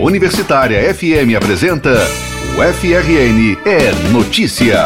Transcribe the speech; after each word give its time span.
Universitária 0.00 0.94
FM 0.94 1.36
apresenta 1.36 1.90
o 2.56 2.72
FRN 2.72 3.58
é 3.66 4.10
Notícia. 4.12 4.84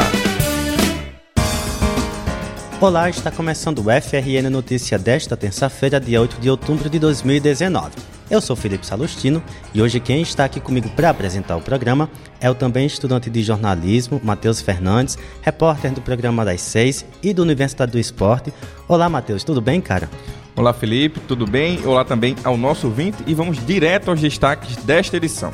Olá, 2.81 3.11
está 3.11 3.31
começando 3.31 3.81
o 3.81 3.85
FRN 4.01 4.49
Notícia 4.51 4.99
desta 4.99 5.37
terça-feira, 5.37 6.01
dia 6.01 6.19
8 6.19 6.41
de 6.41 6.49
outubro 6.49 6.89
de 6.89 6.99
2019. 6.99 7.91
Eu 8.31 8.41
sou 8.41 8.57
Felipe 8.57 8.87
Salustino 8.87 9.43
e 9.75 9.83
hoje 9.83 10.01
quem 10.01 10.23
está 10.23 10.47
aqui 10.47 10.59
comigo 10.59 10.89
para 10.89 11.11
apresentar 11.11 11.57
o 11.57 11.61
programa 11.61 12.09
é 12.41 12.51
o 12.51 12.55
também 12.55 12.87
estudante 12.87 13.29
de 13.29 13.43
jornalismo, 13.43 14.19
Matheus 14.25 14.63
Fernandes, 14.63 15.19
repórter 15.43 15.93
do 15.93 16.01
programa 16.01 16.43
das 16.43 16.63
seis 16.63 17.05
e 17.23 17.35
da 17.35 17.43
Universidade 17.43 17.93
do 17.93 17.99
Esporte. 17.99 18.51
Olá, 18.89 19.11
Matheus, 19.11 19.45
tudo 19.45 19.61
bem, 19.61 19.79
cara? 19.79 20.09
Olá, 20.55 20.73
Felipe, 20.73 21.21
tudo 21.21 21.47
bem? 21.47 21.85
Olá 21.87 22.05
também 22.05 22.37
ao 22.45 22.57
nosso 22.57 22.87
ouvinte 22.87 23.23
e 23.27 23.35
vamos 23.35 23.65
direto 23.65 24.11
aos 24.11 24.21
destaques 24.21 24.77
desta 24.77 25.17
edição. 25.17 25.51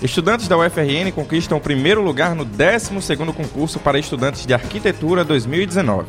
Estudantes 0.00 0.46
da 0.46 0.56
UFRN 0.56 1.10
conquistam 1.12 1.58
o 1.58 1.60
primeiro 1.60 2.02
lugar 2.02 2.34
no 2.34 2.46
12º 2.46 3.32
concurso 3.32 3.80
para 3.80 3.98
estudantes 3.98 4.46
de 4.46 4.54
arquitetura 4.54 5.24
2019. 5.24 6.08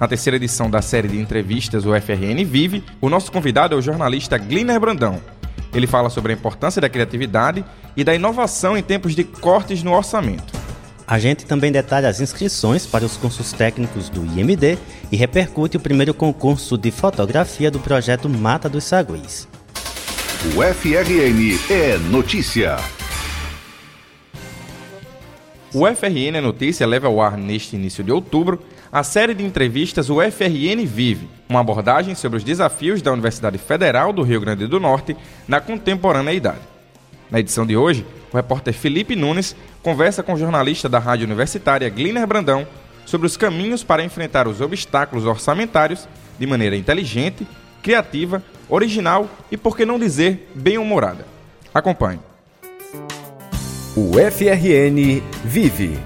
Na 0.00 0.08
terceira 0.08 0.36
edição 0.36 0.70
da 0.70 0.80
série 0.80 1.08
de 1.08 1.20
entrevistas 1.20 1.84
UFRN 1.84 2.44
Vive, 2.44 2.82
o 3.00 3.08
nosso 3.08 3.30
convidado 3.30 3.74
é 3.74 3.78
o 3.78 3.82
jornalista 3.82 4.38
Gliner 4.38 4.80
Brandão, 4.80 5.20
ele 5.72 5.86
fala 5.86 6.10
sobre 6.10 6.32
a 6.32 6.34
importância 6.34 6.80
da 6.80 6.88
criatividade 6.88 7.64
e 7.96 8.02
da 8.02 8.14
inovação 8.14 8.76
em 8.76 8.82
tempos 8.82 9.14
de 9.14 9.24
cortes 9.24 9.82
no 9.82 9.94
orçamento. 9.94 10.57
A 11.10 11.18
gente 11.18 11.46
também 11.46 11.72
detalha 11.72 12.06
as 12.06 12.20
inscrições 12.20 12.84
para 12.84 13.02
os 13.02 13.16
cursos 13.16 13.50
técnicos 13.50 14.10
do 14.10 14.22
IMD 14.26 14.76
e 15.10 15.16
repercute 15.16 15.78
o 15.78 15.80
primeiro 15.80 16.12
concurso 16.12 16.76
de 16.76 16.90
fotografia 16.90 17.70
do 17.70 17.80
projeto 17.80 18.28
Mata 18.28 18.68
dos 18.68 18.84
Saguis. 18.84 19.48
O 20.54 20.62
FRN 20.62 21.58
é 21.70 21.96
notícia. 22.10 22.76
O 25.72 25.86
FRN 25.86 26.36
é 26.36 26.40
Notícia 26.42 26.86
leva 26.86 27.06
ao 27.06 27.22
ar 27.22 27.38
neste 27.38 27.74
início 27.74 28.04
de 28.04 28.12
outubro 28.12 28.62
a 28.92 29.02
série 29.02 29.32
de 29.32 29.44
entrevistas 29.44 30.10
O 30.10 30.20
FRN 30.20 30.84
Vive, 30.84 31.26
uma 31.48 31.60
abordagem 31.60 32.14
sobre 32.14 32.36
os 32.36 32.44
desafios 32.44 33.00
da 33.00 33.12
Universidade 33.12 33.56
Federal 33.56 34.12
do 34.12 34.22
Rio 34.22 34.42
Grande 34.42 34.66
do 34.66 34.78
Norte 34.78 35.16
na 35.46 35.58
contemporaneidade. 35.58 36.60
Na 37.30 37.40
edição 37.40 37.66
de 37.66 37.76
hoje, 37.76 38.04
o 38.32 38.36
repórter 38.36 38.74
Felipe 38.74 39.16
Nunes 39.16 39.54
conversa 39.82 40.22
com 40.22 40.34
o 40.34 40.38
jornalista 40.38 40.88
da 40.88 40.98
Rádio 40.98 41.26
Universitária 41.26 41.88
Gliner 41.88 42.26
Brandão 42.26 42.66
sobre 43.06 43.26
os 43.26 43.36
caminhos 43.36 43.82
para 43.82 44.04
enfrentar 44.04 44.46
os 44.46 44.60
obstáculos 44.60 45.24
orçamentários 45.24 46.06
de 46.38 46.46
maneira 46.46 46.76
inteligente, 46.76 47.46
criativa, 47.82 48.42
original 48.68 49.28
e, 49.50 49.56
por 49.56 49.76
que 49.76 49.86
não 49.86 49.98
dizer, 49.98 50.50
bem-humorada. 50.54 51.26
Acompanhe. 51.72 52.20
O 53.96 54.12
FRN 54.30 55.22
Vive. 55.44 55.98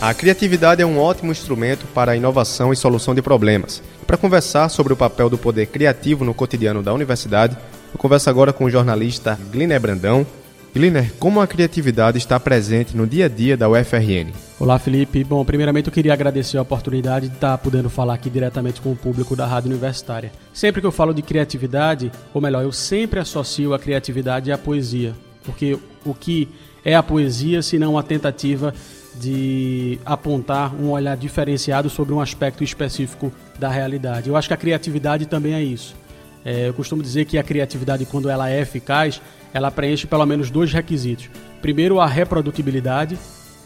A 0.00 0.14
criatividade 0.14 0.80
é 0.80 0.86
um 0.86 0.98
ótimo 0.98 1.32
instrumento 1.32 1.84
para 1.92 2.12
a 2.12 2.16
inovação 2.16 2.72
e 2.72 2.76
solução 2.76 3.16
de 3.16 3.20
problemas. 3.20 3.82
Para 4.06 4.16
conversar 4.16 4.68
sobre 4.68 4.92
o 4.92 4.96
papel 4.96 5.28
do 5.28 5.36
poder 5.36 5.66
criativo 5.66 6.24
no 6.24 6.32
cotidiano 6.32 6.84
da 6.84 6.94
universidade, 6.94 7.56
eu 7.92 7.98
converso 7.98 8.30
agora 8.30 8.52
com 8.52 8.64
o 8.64 8.70
jornalista 8.70 9.36
Gliner 9.50 9.80
Brandão. 9.80 10.24
Gliner, 10.74 11.12
como 11.18 11.40
a 11.40 11.46
criatividade 11.46 12.18
está 12.18 12.38
presente 12.38 12.94
no 12.96 13.06
dia 13.06 13.24
a 13.24 13.28
dia 13.28 13.56
da 13.56 13.68
UFRN? 13.68 14.32
Olá, 14.60 14.78
Felipe. 14.78 15.24
Bom, 15.24 15.42
primeiramente 15.44 15.86
eu 15.86 15.92
queria 15.92 16.12
agradecer 16.12 16.58
a 16.58 16.62
oportunidade 16.62 17.28
de 17.28 17.34
estar 17.34 17.56
podendo 17.58 17.88
falar 17.88 18.14
aqui 18.14 18.28
diretamente 18.28 18.80
com 18.80 18.92
o 18.92 18.96
público 18.96 19.34
da 19.34 19.46
Rádio 19.46 19.70
Universitária. 19.70 20.30
Sempre 20.52 20.82
que 20.82 20.86
eu 20.86 20.92
falo 20.92 21.14
de 21.14 21.22
criatividade, 21.22 22.12
ou 22.34 22.40
melhor, 22.40 22.62
eu 22.62 22.70
sempre 22.70 23.18
associo 23.18 23.72
a 23.72 23.78
criatividade 23.78 24.52
à 24.52 24.58
poesia, 24.58 25.14
porque 25.42 25.78
o 26.04 26.12
que 26.12 26.48
é 26.84 26.94
a 26.94 27.02
poesia 27.02 27.62
se 27.62 27.78
não 27.78 27.96
a 27.96 28.02
tentativa 28.02 28.74
de 29.18 29.98
apontar 30.04 30.74
um 30.74 30.90
olhar 30.90 31.16
diferenciado 31.16 31.88
sobre 31.88 32.12
um 32.12 32.20
aspecto 32.20 32.62
específico 32.62 33.32
da 33.58 33.70
realidade. 33.70 34.28
Eu 34.28 34.36
acho 34.36 34.48
que 34.48 34.54
a 34.54 34.56
criatividade 34.56 35.26
também 35.26 35.54
é 35.54 35.62
isso. 35.62 35.96
É, 36.44 36.68
eu 36.68 36.74
costumo 36.74 37.02
dizer 37.02 37.24
que 37.24 37.36
a 37.36 37.42
criatividade, 37.42 38.04
quando 38.06 38.30
ela 38.30 38.48
é 38.48 38.60
eficaz, 38.60 39.20
ela 39.52 39.70
preenche 39.70 40.06
pelo 40.06 40.26
menos 40.26 40.50
dois 40.50 40.72
requisitos. 40.72 41.30
Primeiro, 41.60 42.00
a 42.00 42.06
reprodutibilidade, 42.06 43.18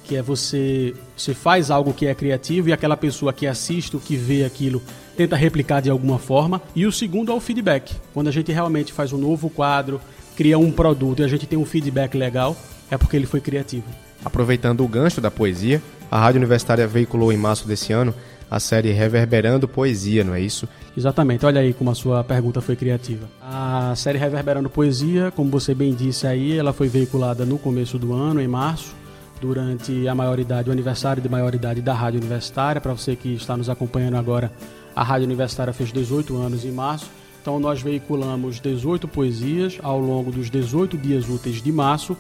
que 0.04 0.16
é 0.16 0.22
você, 0.22 0.94
você 1.16 1.34
faz 1.34 1.70
algo 1.70 1.92
que 1.92 2.06
é 2.06 2.14
criativo 2.14 2.68
e 2.68 2.72
aquela 2.72 2.96
pessoa 2.96 3.32
que 3.32 3.46
assiste, 3.46 3.96
que 3.98 4.16
vê 4.16 4.44
aquilo, 4.44 4.82
tenta 5.16 5.36
replicar 5.36 5.80
de 5.80 5.90
alguma 5.90 6.18
forma. 6.18 6.60
E 6.74 6.86
o 6.86 6.92
segundo 6.92 7.30
é 7.30 7.34
o 7.34 7.40
feedback. 7.40 7.94
Quando 8.12 8.28
a 8.28 8.32
gente 8.32 8.50
realmente 8.52 8.92
faz 8.92 9.12
um 9.12 9.18
novo 9.18 9.50
quadro, 9.50 10.00
cria 10.36 10.58
um 10.58 10.70
produto 10.70 11.20
e 11.20 11.24
a 11.24 11.28
gente 11.28 11.46
tem 11.46 11.58
um 11.58 11.64
feedback 11.64 12.16
legal, 12.16 12.56
é 12.90 12.96
porque 12.96 13.16
ele 13.16 13.26
foi 13.26 13.40
criativo. 13.40 13.84
Aproveitando 14.24 14.84
o 14.84 14.88
gancho 14.88 15.20
da 15.20 15.30
poesia, 15.30 15.82
a 16.10 16.18
Rádio 16.18 16.38
Universitária 16.38 16.86
veiculou 16.86 17.32
em 17.32 17.36
março 17.36 17.66
desse 17.66 17.92
ano 17.92 18.14
a 18.52 18.60
série 18.60 18.92
Reverberando 18.92 19.66
Poesia, 19.66 20.22
não 20.22 20.34
é 20.34 20.40
isso? 20.42 20.68
Exatamente, 20.94 21.46
olha 21.46 21.62
aí 21.62 21.72
como 21.72 21.90
a 21.90 21.94
sua 21.94 22.22
pergunta 22.22 22.60
foi 22.60 22.76
criativa. 22.76 23.26
A 23.40 23.94
série 23.96 24.18
Reverberando 24.18 24.68
Poesia, 24.68 25.32
como 25.34 25.50
você 25.50 25.74
bem 25.74 25.94
disse 25.94 26.26
aí, 26.26 26.58
ela 26.58 26.74
foi 26.74 26.86
veiculada 26.86 27.46
no 27.46 27.56
começo 27.56 27.98
do 27.98 28.12
ano, 28.12 28.42
em 28.42 28.46
março, 28.46 28.94
durante 29.40 30.06
a 30.06 30.14
maioridade, 30.14 30.68
o 30.68 30.72
aniversário 30.72 31.22
de 31.22 31.30
maioridade 31.30 31.80
da 31.80 31.94
Rádio 31.94 32.20
Universitária. 32.20 32.78
Para 32.78 32.92
você 32.92 33.16
que 33.16 33.32
está 33.34 33.56
nos 33.56 33.70
acompanhando 33.70 34.18
agora, 34.18 34.52
a 34.94 35.02
Rádio 35.02 35.24
Universitária 35.24 35.72
fez 35.72 35.90
18 35.90 36.36
anos 36.36 36.62
em 36.62 36.72
março. 36.72 37.06
Então 37.40 37.58
nós 37.58 37.80
veiculamos 37.80 38.60
18 38.60 39.08
poesias 39.08 39.78
ao 39.82 39.98
longo 39.98 40.30
dos 40.30 40.50
18 40.50 40.98
dias 40.98 41.26
úteis 41.26 41.62
de 41.62 41.72
março, 41.72 42.14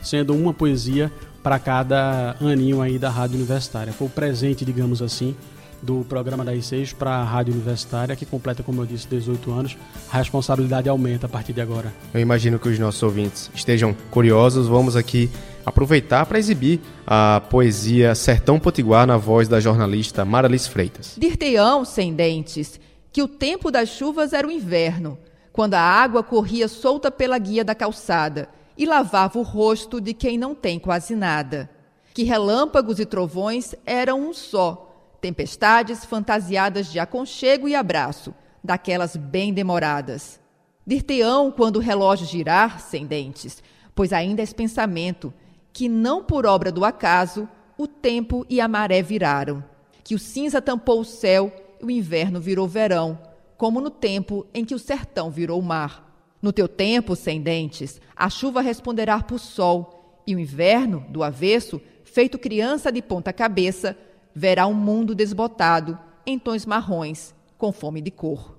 sendo 0.00 0.32
uma 0.32 0.54
poesia 0.54 1.10
para 1.42 1.58
cada 1.58 2.36
aninho 2.40 2.80
aí 2.80 3.00
da 3.00 3.10
Rádio 3.10 3.34
Universitária. 3.34 3.92
Foi 3.92 4.06
o 4.06 4.10
presente, 4.10 4.64
digamos 4.64 5.02
assim, 5.02 5.34
do 5.82 6.04
programa 6.08 6.44
da 6.44 6.54
I6 6.54 6.94
para 6.94 7.16
a 7.16 7.24
Rádio 7.24 7.52
Universitária, 7.52 8.14
que 8.14 8.24
completa, 8.24 8.62
como 8.62 8.80
eu 8.80 8.86
disse, 8.86 9.06
18 9.08 9.50
anos. 9.50 9.76
A 10.10 10.16
responsabilidade 10.16 10.88
aumenta 10.88 11.26
a 11.26 11.28
partir 11.28 11.52
de 11.52 11.60
agora. 11.60 11.92
Eu 12.14 12.20
imagino 12.20 12.58
que 12.58 12.68
os 12.68 12.78
nossos 12.78 13.02
ouvintes 13.02 13.50
estejam 13.54 13.94
curiosos. 14.10 14.68
Vamos 14.68 14.94
aqui 14.94 15.28
aproveitar 15.66 16.26
para 16.26 16.38
exibir 16.38 16.80
a 17.06 17.42
poesia 17.50 18.14
Sertão 18.14 18.60
Potiguar 18.60 19.06
na 19.06 19.16
voz 19.16 19.48
da 19.48 19.60
jornalista 19.60 20.24
Maralis 20.24 20.66
Freitas. 20.66 21.16
Dirteão 21.18 21.84
sem 21.84 22.14
dentes, 22.14 22.78
que 23.12 23.22
o 23.22 23.28
tempo 23.28 23.70
das 23.70 23.88
chuvas 23.88 24.32
era 24.32 24.46
o 24.46 24.50
inverno, 24.50 25.18
quando 25.52 25.74
a 25.74 25.80
água 25.80 26.22
corria 26.22 26.68
solta 26.68 27.10
pela 27.10 27.38
guia 27.38 27.64
da 27.64 27.74
calçada 27.74 28.48
e 28.76 28.86
lavava 28.86 29.38
o 29.38 29.42
rosto 29.42 30.00
de 30.00 30.14
quem 30.14 30.38
não 30.38 30.54
tem 30.54 30.78
quase 30.78 31.14
nada. 31.14 31.68
Que 32.14 32.24
relâmpagos 32.24 32.98
e 32.98 33.06
trovões 33.06 33.74
eram 33.86 34.28
um 34.28 34.32
só, 34.32 34.91
tempestades 35.22 36.04
fantasiadas 36.04 36.90
de 36.90 36.98
aconchego 36.98 37.68
e 37.68 37.76
abraço, 37.76 38.34
daquelas 38.62 39.16
bem 39.16 39.54
demoradas. 39.54 40.40
Dir-te-ão 40.84 41.52
quando 41.52 41.76
o 41.76 41.80
relógio 41.80 42.26
girar 42.26 42.80
sem 42.80 43.06
dentes, 43.06 43.62
pois 43.94 44.12
ainda 44.12 44.42
és 44.42 44.52
pensamento, 44.52 45.32
que 45.72 45.88
não 45.88 46.24
por 46.24 46.44
obra 46.44 46.72
do 46.72 46.84
acaso 46.84 47.48
o 47.78 47.86
tempo 47.86 48.44
e 48.50 48.60
a 48.60 48.66
maré 48.66 49.00
viraram, 49.00 49.64
que 50.02 50.16
o 50.16 50.18
cinza 50.18 50.60
tampou 50.60 51.00
o 51.00 51.04
céu 51.04 51.52
e 51.80 51.84
o 51.86 51.90
inverno 51.90 52.40
virou 52.40 52.66
verão, 52.66 53.16
como 53.56 53.80
no 53.80 53.90
tempo 53.90 54.44
em 54.52 54.64
que 54.64 54.74
o 54.74 54.78
sertão 54.78 55.30
virou 55.30 55.62
mar. 55.62 56.10
No 56.42 56.52
teu 56.52 56.66
tempo, 56.66 57.14
sem 57.14 57.40
dentes, 57.40 58.00
a 58.16 58.28
chuva 58.28 58.60
responderá 58.60 59.22
por 59.22 59.38
sol, 59.38 60.20
e 60.26 60.34
o 60.34 60.38
inverno, 60.40 61.06
do 61.08 61.22
avesso, 61.22 61.80
feito 62.02 62.38
criança 62.38 62.90
de 62.90 63.00
ponta 63.00 63.32
cabeça, 63.32 63.96
verá 64.34 64.66
um 64.66 64.74
mundo 64.74 65.14
desbotado, 65.14 65.98
em 66.26 66.38
tons 66.38 66.66
marrons, 66.66 67.34
com 67.58 67.72
fome 67.72 68.00
de 68.00 68.10
cor. 68.10 68.56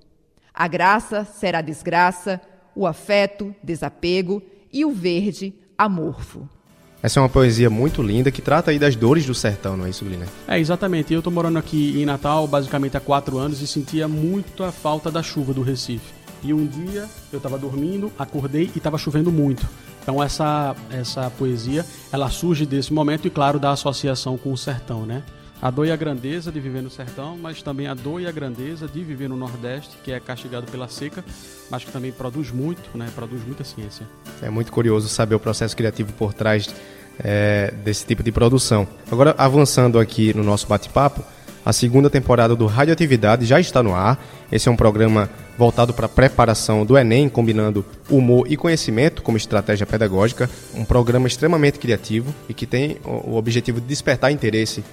A 0.52 0.68
graça 0.68 1.24
será 1.24 1.60
desgraça, 1.60 2.40
o 2.74 2.86
afeto, 2.86 3.54
desapego, 3.62 4.42
e 4.72 4.84
o 4.84 4.92
verde, 4.92 5.54
amorfo. 5.78 6.48
Essa 7.02 7.20
é 7.20 7.22
uma 7.22 7.28
poesia 7.28 7.68
muito 7.68 8.02
linda 8.02 8.30
que 8.30 8.40
trata 8.40 8.70
aí 8.70 8.78
das 8.78 8.96
dores 8.96 9.26
do 9.26 9.34
sertão, 9.34 9.76
não 9.76 9.84
é 9.84 9.90
isso, 9.90 10.04
Glina? 10.04 10.26
É, 10.48 10.58
exatamente. 10.58 11.12
Eu 11.12 11.18
estou 11.18 11.32
morando 11.32 11.58
aqui 11.58 12.00
em 12.00 12.06
Natal 12.06 12.46
basicamente 12.46 12.96
há 12.96 13.00
quatro 13.00 13.36
anos 13.36 13.60
e 13.60 13.66
sentia 13.66 14.08
muito 14.08 14.64
a 14.64 14.72
falta 14.72 15.10
da 15.10 15.22
chuva 15.22 15.52
do 15.52 15.62
Recife. 15.62 16.14
E 16.42 16.52
um 16.54 16.66
dia 16.66 17.06
eu 17.30 17.36
estava 17.36 17.58
dormindo, 17.58 18.10
acordei 18.18 18.70
e 18.74 18.78
estava 18.78 18.96
chovendo 18.96 19.30
muito. 19.30 19.68
Então 20.02 20.22
essa 20.22 20.74
essa 20.90 21.30
poesia, 21.30 21.84
ela 22.10 22.30
surge 22.30 22.64
desse 22.64 22.92
momento 22.92 23.26
e 23.26 23.30
claro 23.30 23.58
da 23.58 23.70
associação 23.70 24.38
com 24.38 24.52
o 24.52 24.56
sertão, 24.56 25.04
né? 25.04 25.22
A 25.62 25.70
dor 25.70 25.86
e 25.86 25.90
a 25.90 25.96
grandeza 25.96 26.52
de 26.52 26.60
viver 26.60 26.82
no 26.82 26.90
sertão, 26.90 27.38
mas 27.40 27.62
também 27.62 27.86
a 27.86 27.94
dor 27.94 28.20
e 28.20 28.26
a 28.26 28.32
grandeza 28.32 28.86
de 28.86 29.02
viver 29.02 29.28
no 29.28 29.36
Nordeste, 29.36 29.96
que 30.04 30.12
é 30.12 30.20
castigado 30.20 30.66
pela 30.70 30.88
seca, 30.88 31.24
mas 31.70 31.84
que 31.84 31.90
também 31.90 32.12
produz 32.12 32.50
muito, 32.50 32.96
né? 32.96 33.08
Produz 33.14 33.42
muita 33.46 33.64
ciência. 33.64 34.06
É 34.42 34.50
muito 34.50 34.70
curioso 34.70 35.08
saber 35.08 35.34
o 35.34 35.40
processo 35.40 35.74
criativo 35.74 36.12
por 36.12 36.34
trás 36.34 36.68
é, 37.18 37.72
desse 37.82 38.04
tipo 38.04 38.22
de 38.22 38.30
produção. 38.30 38.86
Agora, 39.10 39.34
avançando 39.38 39.98
aqui 39.98 40.36
no 40.36 40.42
nosso 40.42 40.66
bate-papo, 40.66 41.24
A 41.66 41.72
segunda 41.72 42.10
temporada 42.10 42.54
do 42.54 42.66
Radioatividade 42.66 43.46
já 43.46 43.58
está 43.58 43.82
no 43.82 43.94
ar. 43.94 44.22
Esse 44.52 44.68
é 44.68 44.70
um 44.70 44.76
programa 44.76 45.30
voltado 45.56 45.94
para 45.94 46.04
a 46.04 46.08
preparação 46.10 46.84
do 46.84 46.98
Enem, 46.98 47.26
combinando 47.26 47.86
humor 48.10 48.46
e 48.50 48.56
conhecimento 48.56 49.22
como 49.22 49.38
estratégia 49.38 49.86
pedagógica. 49.86 50.50
Um 50.74 50.84
programa 50.84 51.26
extremamente 51.26 51.78
criativo 51.78 52.34
e 52.50 52.54
que 52.54 52.66
tem 52.66 52.98
o 53.02 53.36
objetivo 53.36 53.80
de 53.80 53.86
despertar 53.86 54.30
interesse 54.30 54.84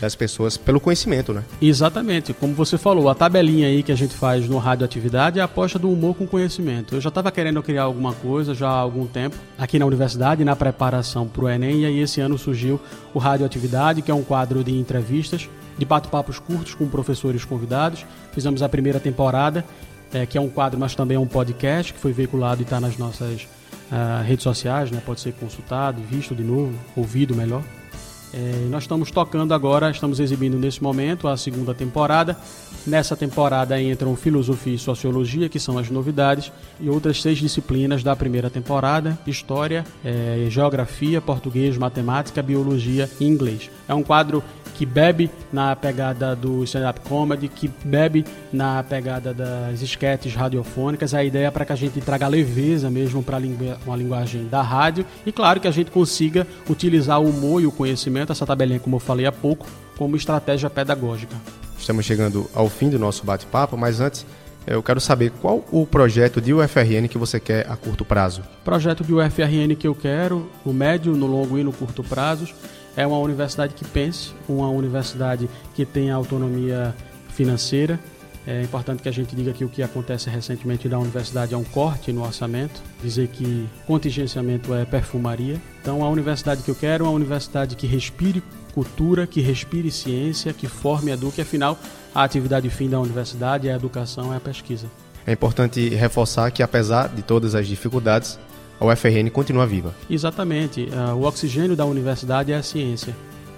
das 0.00 0.14
pessoas 0.14 0.56
pelo 0.56 0.80
conhecimento, 0.80 1.32
né? 1.32 1.42
Exatamente. 1.60 2.32
Como 2.32 2.54
você 2.54 2.76
falou, 2.78 3.08
a 3.08 3.14
tabelinha 3.14 3.68
aí 3.68 3.82
que 3.82 3.92
a 3.92 3.96
gente 3.96 4.14
faz 4.14 4.48
no 4.48 4.58
Radioatividade 4.58 5.38
é 5.38 5.42
a 5.42 5.44
aposta 5.44 5.78
do 5.78 5.90
humor 5.90 6.14
com 6.16 6.26
conhecimento. 6.26 6.94
Eu 6.94 7.00
já 7.00 7.08
estava 7.08 7.30
querendo 7.30 7.62
criar 7.62 7.84
alguma 7.84 8.12
coisa 8.12 8.54
já 8.54 8.68
há 8.68 8.78
algum 8.78 9.06
tempo 9.06 9.36
aqui 9.58 9.78
na 9.78 9.86
universidade, 9.86 10.44
na 10.44 10.56
preparação 10.56 11.26
para 11.26 11.44
o 11.44 11.48
Enem, 11.48 11.82
e 11.82 11.86
aí 11.86 12.00
esse 12.00 12.20
ano 12.20 12.38
surgiu 12.38 12.80
o 13.14 13.18
Radioatividade, 13.18 14.02
que 14.02 14.10
é 14.10 14.14
um 14.14 14.22
quadro 14.22 14.62
de 14.62 14.72
entrevistas 14.72 15.48
de 15.78 15.84
bate-papos 15.84 16.38
curtos 16.38 16.74
com 16.74 16.88
professores 16.88 17.44
convidados. 17.44 18.04
Fizemos 18.32 18.62
a 18.62 18.68
primeira 18.68 18.98
temporada, 18.98 19.64
é, 20.12 20.24
que 20.24 20.38
é 20.38 20.40
um 20.40 20.48
quadro, 20.48 20.78
mas 20.78 20.94
também 20.94 21.16
é 21.16 21.20
um 21.20 21.26
podcast 21.26 21.92
que 21.92 21.98
foi 21.98 22.12
veiculado 22.12 22.62
e 22.62 22.64
está 22.64 22.80
nas 22.80 22.96
nossas 22.96 23.42
uh, 23.42 24.22
redes 24.24 24.42
sociais, 24.42 24.90
né? 24.90 25.02
pode 25.04 25.20
ser 25.20 25.32
consultado, 25.32 26.00
visto 26.02 26.34
de 26.34 26.42
novo, 26.42 26.72
ouvido 26.96 27.34
melhor. 27.34 27.62
É, 28.36 28.68
nós 28.68 28.82
estamos 28.82 29.10
tocando 29.10 29.54
agora, 29.54 29.90
estamos 29.90 30.20
exibindo 30.20 30.58
nesse 30.58 30.82
momento 30.82 31.26
a 31.26 31.38
segunda 31.38 31.72
temporada. 31.72 32.36
Nessa 32.86 33.16
temporada 33.16 33.80
entram 33.80 34.14
filosofia 34.14 34.74
e 34.74 34.78
sociologia, 34.78 35.48
que 35.48 35.58
são 35.58 35.78
as 35.78 35.88
novidades, 35.88 36.52
e 36.78 36.90
outras 36.90 37.22
seis 37.22 37.38
disciplinas 37.38 38.02
da 38.02 38.14
primeira 38.14 38.50
temporada: 38.50 39.18
história, 39.26 39.86
é, 40.04 40.48
geografia, 40.50 41.18
português, 41.18 41.78
matemática, 41.78 42.42
biologia 42.42 43.08
e 43.18 43.24
inglês. 43.24 43.70
É 43.88 43.94
um 43.94 44.02
quadro 44.02 44.44
que 44.76 44.84
bebe 44.84 45.30
na 45.50 45.74
pegada 45.74 46.36
do 46.36 46.62
stand-up 46.64 47.00
comedy, 47.00 47.48
que 47.48 47.70
bebe 47.82 48.24
na 48.52 48.82
pegada 48.82 49.32
das 49.32 49.80
esquetes 49.80 50.34
radiofônicas. 50.34 51.14
A 51.14 51.24
ideia 51.24 51.46
é 51.46 51.50
para 51.50 51.64
que 51.64 51.72
a 51.72 51.76
gente 51.76 52.00
traga 52.00 52.28
leveza 52.28 52.90
mesmo 52.90 53.22
para 53.22 53.38
uma 53.86 53.96
linguagem 53.96 54.46
da 54.48 54.60
rádio 54.60 55.06
e, 55.24 55.32
claro, 55.32 55.60
que 55.60 55.66
a 55.66 55.70
gente 55.70 55.90
consiga 55.90 56.46
utilizar 56.68 57.20
o 57.20 57.28
humor 57.30 57.62
e 57.62 57.66
o 57.66 57.72
conhecimento, 57.72 58.32
essa 58.32 58.44
tabelinha, 58.44 58.78
como 58.78 58.96
eu 58.96 59.00
falei 59.00 59.24
há 59.24 59.32
pouco, 59.32 59.66
como 59.96 60.14
estratégia 60.14 60.68
pedagógica. 60.68 61.34
Estamos 61.78 62.04
chegando 62.04 62.48
ao 62.54 62.68
fim 62.68 62.90
do 62.90 62.98
nosso 62.98 63.24
bate-papo, 63.24 63.78
mas 63.78 64.00
antes 64.00 64.26
eu 64.66 64.82
quero 64.82 65.00
saber 65.00 65.30
qual 65.40 65.64
o 65.70 65.86
projeto 65.86 66.40
de 66.40 66.52
UFRN 66.52 67.08
que 67.08 67.16
você 67.16 67.38
quer 67.38 67.70
a 67.70 67.76
curto 67.76 68.04
prazo. 68.04 68.42
Projeto 68.64 69.04
de 69.04 69.14
UFRN 69.14 69.74
que 69.78 69.86
eu 69.86 69.94
quero, 69.94 70.50
no 70.64 70.74
médio, 70.74 71.12
no 71.12 71.26
longo 71.26 71.56
e 71.56 71.62
no 71.62 71.72
curto 71.72 72.02
prazos, 72.02 72.52
é 72.96 73.06
uma 73.06 73.18
universidade 73.18 73.74
que 73.74 73.84
pense, 73.84 74.30
uma 74.48 74.68
universidade 74.70 75.48
que 75.74 75.84
tenha 75.84 76.14
autonomia 76.14 76.94
financeira. 77.28 78.00
É 78.46 78.62
importante 78.62 79.02
que 79.02 79.08
a 79.08 79.12
gente 79.12 79.34
diga 79.34 79.52
que 79.52 79.64
o 79.64 79.68
que 79.68 79.82
acontece 79.82 80.30
recentemente 80.30 80.88
na 80.88 80.98
universidade 80.98 81.52
é 81.52 81.56
um 81.56 81.64
corte 81.64 82.12
no 82.12 82.24
orçamento, 82.24 82.80
dizer 83.02 83.26
que 83.28 83.68
contingenciamento 83.86 84.72
é 84.72 84.84
perfumaria. 84.84 85.60
Então, 85.82 86.04
a 86.04 86.08
universidade 86.08 86.62
que 86.62 86.70
eu 86.70 86.74
quero 86.74 87.04
é 87.04 87.08
uma 87.08 87.14
universidade 87.14 87.74
que 87.74 87.86
respire 87.86 88.42
cultura, 88.72 89.26
que 89.26 89.40
respire 89.40 89.90
ciência, 89.90 90.52
que 90.52 90.68
forme 90.68 91.10
e 91.10 91.14
eduque. 91.14 91.40
Afinal, 91.40 91.78
a 92.14 92.22
atividade 92.22 92.70
fim 92.70 92.88
da 92.88 93.00
universidade 93.00 93.68
é 93.68 93.72
a 93.72 93.76
educação, 93.76 94.32
é 94.32 94.36
a 94.36 94.40
pesquisa. 94.40 94.86
É 95.26 95.32
importante 95.32 95.88
reforçar 95.88 96.50
que, 96.52 96.62
apesar 96.62 97.08
de 97.08 97.22
todas 97.22 97.56
as 97.56 97.66
dificuldades, 97.66 98.38
a 98.78 98.84
UFRN 98.84 99.30
continua 99.30 99.66
viva. 99.66 99.94
Exatamente. 100.08 100.88
Uh, 100.92 101.14
o 101.14 101.26
oxigênio 101.26 101.76
da 101.76 101.84
universidade 101.84 102.52
é 102.52 102.56
a 102.56 102.62
ciência. 102.62 103.14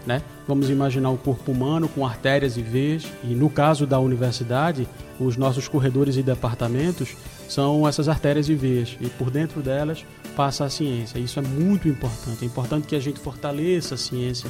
Né? 0.07 0.23
Vamos 0.47 0.71
imaginar 0.71 1.11
o 1.11 1.19
corpo 1.19 1.53
humano 1.53 1.89
com 1.89 2.07
artérias 2.07 2.57
e 2.57 2.63
veias, 2.63 3.07
e 3.23 3.35
no 3.35 3.51
caso 3.51 3.87
da 3.87 3.99
universidade, 3.99 4.89
os 5.21 5.37
nossos 5.37 5.69
corredores 5.69 6.17
e 6.17 6.23
departamentos 6.23 7.15
são 7.47 7.87
essas 7.87 8.09
artérias 8.09 8.49
e 8.49 8.55
veias, 8.55 8.97
e 9.01 9.09
por 9.09 9.31
dentro 9.31 9.61
delas 9.61 10.07
passa 10.35 10.65
a 10.65 10.71
ciência. 10.71 11.19
Isso 11.19 11.39
é 11.39 11.43
muito 11.43 11.89
importante. 11.89 12.43
É 12.43 12.47
importante 12.47 12.87
que 12.87 12.97
a 12.97 13.01
gente 13.01 13.21
fortaleça 13.21 13.97
a 13.97 13.99
ciência, 13.99 14.49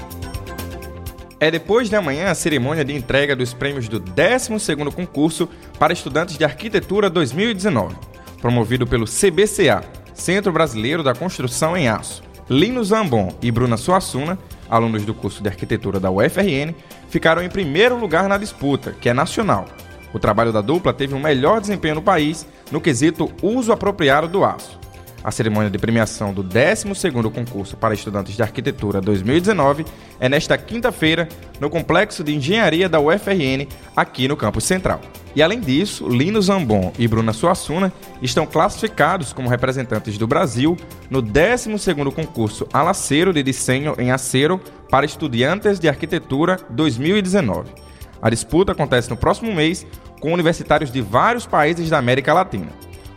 É 1.38 1.48
depois 1.48 1.88
de 1.88 1.94
amanhã 1.94 2.28
a 2.28 2.34
cerimônia 2.34 2.84
de 2.84 2.92
entrega 2.92 3.36
dos 3.36 3.54
prêmios 3.54 3.88
do 3.88 4.00
12º 4.00 4.92
concurso 4.92 5.48
para 5.78 5.92
estudantes 5.92 6.36
de 6.36 6.44
arquitetura 6.44 7.08
2019, 7.08 7.94
promovido 8.42 8.84
pelo 8.84 9.06
CBCA, 9.06 9.84
Centro 10.12 10.52
Brasileiro 10.52 11.04
da 11.04 11.14
Construção 11.14 11.76
em 11.76 11.88
Aço. 11.88 12.20
Lino 12.50 12.82
Zambon 12.82 13.32
e 13.40 13.48
Bruna 13.52 13.76
Suassuna, 13.76 14.36
alunos 14.68 15.04
do 15.04 15.14
curso 15.14 15.40
de 15.40 15.48
arquitetura 15.48 16.00
da 16.00 16.10
UFRN, 16.10 16.74
ficaram 17.08 17.44
em 17.44 17.48
primeiro 17.48 17.96
lugar 17.96 18.28
na 18.28 18.36
disputa, 18.36 18.92
que 19.00 19.08
é 19.08 19.14
nacional, 19.14 19.66
o 20.12 20.18
trabalho 20.18 20.52
da 20.52 20.60
dupla 20.60 20.92
teve 20.92 21.14
um 21.14 21.20
melhor 21.20 21.60
desempenho 21.60 21.96
no 21.96 22.02
país 22.02 22.46
no 22.70 22.80
quesito 22.80 23.30
uso 23.42 23.72
apropriado 23.72 24.28
do 24.28 24.44
aço. 24.44 24.80
A 25.22 25.30
cerimônia 25.30 25.68
de 25.68 25.78
premiação 25.78 26.32
do 26.32 26.42
12º 26.42 27.30
concurso 27.30 27.76
para 27.76 27.92
estudantes 27.92 28.34
de 28.34 28.42
arquitetura 28.42 29.02
2019 29.02 29.84
é 30.18 30.30
nesta 30.30 30.56
quinta-feira 30.56 31.28
no 31.60 31.68
Complexo 31.68 32.24
de 32.24 32.34
Engenharia 32.34 32.88
da 32.88 32.98
UFRN, 33.00 33.68
aqui 33.94 34.26
no 34.26 34.36
campus 34.36 34.64
central. 34.64 35.00
E 35.36 35.42
além 35.42 35.60
disso, 35.60 36.08
Lino 36.08 36.40
Zambon 36.40 36.92
e 36.98 37.06
Bruna 37.06 37.34
Suassuna 37.34 37.92
estão 38.22 38.46
classificados 38.46 39.32
como 39.32 39.48
representantes 39.48 40.16
do 40.16 40.26
Brasil 40.26 40.74
no 41.10 41.22
12º 41.22 42.12
concurso 42.12 42.66
Alaceiro 42.72 43.32
de 43.32 43.42
Desenho 43.42 43.94
em 43.98 44.10
Acero 44.10 44.58
para 44.88 45.04
Estudantes 45.04 45.78
de 45.78 45.88
Arquitetura 45.88 46.58
2019. 46.70 47.89
A 48.22 48.28
disputa 48.28 48.72
acontece 48.72 49.08
no 49.08 49.16
próximo 49.16 49.52
mês 49.52 49.86
com 50.20 50.32
universitários 50.32 50.92
de 50.92 51.00
vários 51.00 51.46
países 51.46 51.88
da 51.88 51.98
América 51.98 52.34
Latina. 52.34 52.68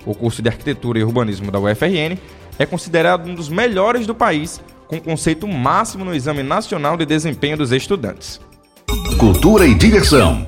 O 0.06 0.16
curso 0.16 0.42
de 0.42 0.50
Arquitetura 0.50 1.00
e 1.00 1.04
Urbanismo 1.04 1.52
da 1.52 1.60
UFRN 1.60 2.18
é 2.58 2.66
considerado 2.66 3.28
um 3.28 3.36
dos 3.36 3.50
melhores 3.50 4.06
do 4.08 4.16
país, 4.16 4.62
com 4.88 5.00
conceito 5.00 5.48
máximo 5.48 6.06
no 6.06 6.14
Exame 6.14 6.44
Nacional 6.44 6.96
de 6.96 7.06
Desempenho 7.06 7.58
dos 7.58 7.72
Estudantes. 7.72 8.40
Cultura 9.18 9.66
e 9.66 9.74
diversão. 9.74 10.48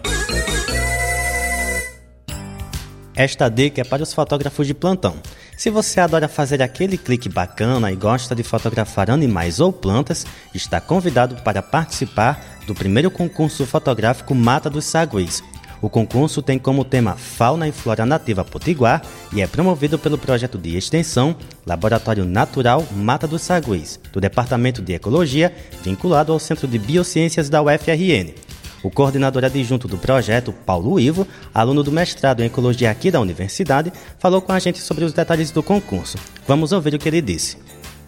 Esta 3.16 3.48
dica 3.48 3.82
é 3.82 3.84
para 3.84 4.04
os 4.04 4.14
fotógrafos 4.14 4.68
de 4.68 4.74
plantão. 4.74 5.16
Se 5.58 5.70
você 5.70 6.02
adora 6.02 6.28
fazer 6.28 6.62
aquele 6.62 6.98
clique 6.98 7.30
bacana 7.30 7.90
e 7.90 7.96
gosta 7.96 8.36
de 8.36 8.44
fotografar 8.44 9.10
animais 9.10 9.62
ou 9.62 9.72
plantas, 9.72 10.26
está 10.54 10.82
convidado 10.82 11.36
para 11.44 11.62
participar 11.62 12.55
do 12.66 12.76
primeiro 12.76 13.12
concurso 13.12 13.66
fotográfico 13.66 14.34
Mata 14.34 14.70
dos 14.70 14.86
Saguis. 14.86 15.44
O 15.82 15.90
concurso 15.90 16.42
tem 16.42 16.58
como 16.58 16.86
tema 16.86 17.16
Fauna 17.16 17.68
e 17.68 17.72
Flora 17.72 18.06
Nativa 18.06 18.44
Potiguar 18.44 19.02
e 19.32 19.42
é 19.42 19.48
promovido 19.48 20.00
pelo 20.00 20.18
projeto 20.18 20.58
de 20.58 20.76
extensão 20.76 21.36
Laboratório 21.66 22.26
Natural 22.26 22.84
Mata 22.92 23.28
dos 23.28 23.42
Saguis, 23.42 24.00
do 24.12 24.20
Departamento 24.20 24.82
de 24.82 24.94
Ecologia, 24.94 25.54
vinculado 25.84 26.32
ao 26.32 26.40
Centro 26.40 26.68
de 26.68 26.80
Biociências 26.80 27.50
da 27.50 27.62
UFRN. 27.62 28.34
O 28.82 28.90
coordenador 28.92 29.44
adjunto 29.44 29.88
do 29.88 29.98
projeto, 29.98 30.54
Paulo 30.54 31.00
Ivo, 31.00 31.28
aluno 31.52 31.82
do 31.82 31.92
mestrado 31.92 32.42
em 32.42 32.46
Ecologia 32.46 32.92
aqui 32.92 33.10
da 33.10 33.20
universidade, 33.20 33.92
falou 34.20 34.42
com 34.42 34.52
a 34.52 34.60
gente 34.60 34.80
sobre 34.80 35.04
os 35.04 35.12
detalhes 35.12 35.50
do 35.50 35.64
concurso. 35.64 36.18
Vamos 36.48 36.72
ouvir 36.72 36.94
o 36.94 37.00
que 37.00 37.10
ele 37.10 37.22
disse. 37.22 37.58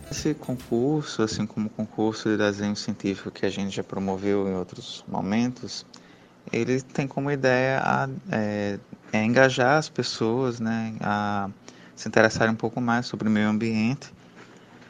Esse 0.09 0.33
concurso, 0.33 1.21
assim 1.21 1.45
como 1.45 1.67
o 1.67 1.69
concurso 1.69 2.29
de 2.29 2.37
desenho 2.37 2.75
científico 2.75 3.29
que 3.29 3.45
a 3.45 3.49
gente 3.49 3.75
já 3.75 3.83
promoveu 3.83 4.47
em 4.47 4.55
outros 4.55 5.03
momentos, 5.07 5.85
ele 6.51 6.81
tem 6.81 7.05
como 7.05 7.29
ideia 7.29 7.81
a, 7.83 8.09
é, 8.31 8.79
é 9.11 9.23
engajar 9.23 9.77
as 9.77 9.89
pessoas 9.89 10.61
né, 10.61 10.95
a 11.01 11.49
se 11.93 12.07
interessarem 12.07 12.53
um 12.53 12.57
pouco 12.57 12.79
mais 12.79 13.05
sobre 13.05 13.27
o 13.27 13.31
meio 13.31 13.49
ambiente 13.49 14.13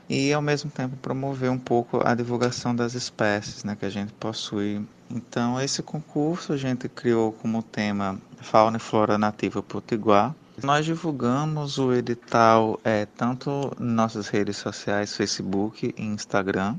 e 0.07 0.31
ao 0.31 0.41
mesmo 0.41 0.69
tempo 0.69 0.95
promover 0.97 1.49
um 1.49 1.57
pouco 1.57 1.99
a 2.05 2.13
divulgação 2.13 2.75
das 2.75 2.93
espécies 2.93 3.63
né, 3.63 3.75
que 3.75 3.85
a 3.85 3.89
gente 3.89 4.13
possui. 4.13 4.85
Então 5.09 5.59
esse 5.59 5.81
concurso 5.81 6.53
a 6.53 6.57
gente 6.57 6.87
criou 6.87 7.31
como 7.31 7.63
tema 7.63 8.21
Fauna 8.39 8.77
e 8.77 8.79
Flora 8.79 9.17
Nativa 9.17 9.63
Potiguar. 9.63 10.35
Nós 10.63 10.85
divulgamos 10.85 11.77
o 11.77 11.93
edital 11.93 12.79
é, 12.83 13.05
tanto 13.05 13.71
em 13.79 13.83
nossas 13.83 14.27
redes 14.27 14.57
sociais, 14.57 15.15
Facebook 15.15 15.93
e 15.95 16.01
Instagram, 16.01 16.75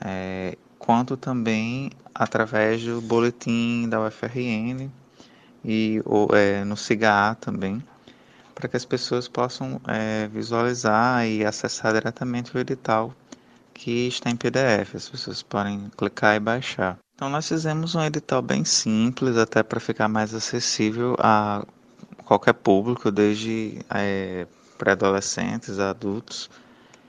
é, 0.00 0.58
quanto 0.78 1.16
também 1.16 1.90
através 2.14 2.82
do 2.82 3.00
boletim 3.00 3.88
da 3.88 4.04
UFRN 4.04 4.90
e 5.64 6.02
ou, 6.04 6.28
é, 6.34 6.64
no 6.64 6.76
SIGA 6.76 7.36
também 7.40 7.82
para 8.56 8.68
que 8.68 8.76
as 8.76 8.86
pessoas 8.86 9.28
possam 9.28 9.78
é, 9.86 10.26
visualizar 10.28 11.26
e 11.26 11.44
acessar 11.44 11.92
diretamente 11.92 12.56
o 12.56 12.58
edital 12.58 13.14
que 13.74 14.08
está 14.08 14.30
em 14.30 14.34
PDF. 14.34 14.94
As 14.94 15.08
pessoas 15.08 15.42
podem 15.42 15.90
clicar 15.94 16.34
e 16.34 16.40
baixar. 16.40 16.98
Então 17.14 17.28
nós 17.28 17.46
fizemos 17.46 17.94
um 17.94 18.02
edital 18.02 18.40
bem 18.40 18.64
simples, 18.64 19.36
até 19.36 19.62
para 19.62 19.78
ficar 19.78 20.08
mais 20.08 20.34
acessível 20.34 21.14
a 21.18 21.66
qualquer 22.26 22.54
público, 22.54 23.10
desde 23.10 23.78
é, 23.88 24.46
pré-adolescentes 24.76 25.78
a 25.78 25.90
adultos. 25.90 26.50